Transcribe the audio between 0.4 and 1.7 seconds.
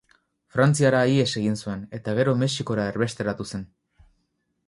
Frantziara ihes egin